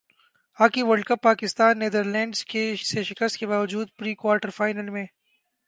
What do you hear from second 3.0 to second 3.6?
شکست کے